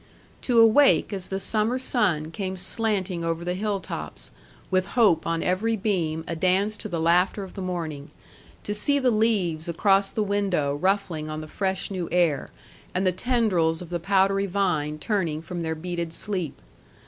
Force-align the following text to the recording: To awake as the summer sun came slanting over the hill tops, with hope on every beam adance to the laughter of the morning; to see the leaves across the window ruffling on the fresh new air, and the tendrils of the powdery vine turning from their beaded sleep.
To 0.41 0.59
awake 0.59 1.13
as 1.13 1.29
the 1.29 1.39
summer 1.39 1.77
sun 1.77 2.31
came 2.31 2.57
slanting 2.57 3.23
over 3.23 3.45
the 3.45 3.53
hill 3.53 3.79
tops, 3.79 4.31
with 4.71 4.87
hope 4.97 5.27
on 5.27 5.43
every 5.43 5.77
beam 5.77 6.23
adance 6.27 6.75
to 6.79 6.89
the 6.89 6.99
laughter 6.99 7.43
of 7.43 7.53
the 7.53 7.61
morning; 7.61 8.09
to 8.63 8.73
see 8.73 8.97
the 8.97 9.11
leaves 9.11 9.69
across 9.69 10.09
the 10.09 10.23
window 10.23 10.75
ruffling 10.75 11.29
on 11.29 11.41
the 11.41 11.47
fresh 11.47 11.91
new 11.91 12.09
air, 12.11 12.49
and 12.95 13.05
the 13.05 13.11
tendrils 13.11 13.79
of 13.83 13.91
the 13.91 13.99
powdery 13.99 14.47
vine 14.47 14.97
turning 14.97 15.39
from 15.39 15.61
their 15.61 15.75
beaded 15.75 16.13
sleep. 16.13 16.59